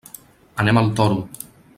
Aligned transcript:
Anem 0.63 0.81
al 0.81 0.89
Toro. 1.01 1.21